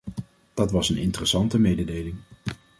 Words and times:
Dat 0.53 0.71
was 0.71 0.89
een 0.89 0.97
interessante 0.97 1.59
mededeling. 1.59 2.15